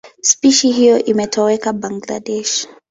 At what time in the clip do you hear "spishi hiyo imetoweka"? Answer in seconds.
0.21-1.73